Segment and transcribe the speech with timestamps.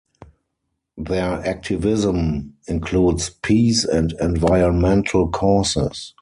[0.97, 6.15] Their activism includes peace and environmental causes.